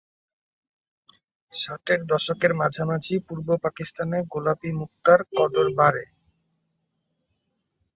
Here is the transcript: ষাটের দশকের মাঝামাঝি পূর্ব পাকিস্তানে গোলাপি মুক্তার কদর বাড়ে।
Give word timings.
ষাটের 1.53 1.99
দশকের 2.05 2.51
মাঝামাঝি 2.53 3.15
পূর্ব 3.27 3.47
পাকিস্তানে 3.63 4.17
গোলাপি 4.31 4.69
মুক্তার 4.79 5.19
কদর 5.37 5.67
বাড়ে। 5.75 6.05